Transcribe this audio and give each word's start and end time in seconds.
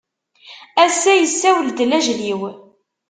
Ass-a 0.83 1.13
yessawel-d 1.15 1.79
lajel-iw. 1.85 2.41